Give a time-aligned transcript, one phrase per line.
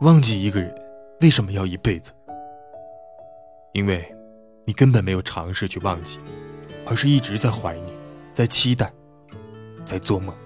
[0.00, 0.74] 忘记一个人
[1.22, 2.12] 为什么要一辈子？
[3.72, 4.14] 因为
[4.66, 6.18] 你根本没有尝试去忘记
[6.84, 7.96] 而是一直在怀念
[8.34, 8.92] 在期待
[9.86, 10.36] 在做梦。